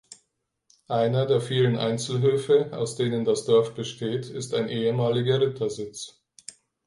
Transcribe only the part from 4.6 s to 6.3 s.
ehemaliger Rittersitz.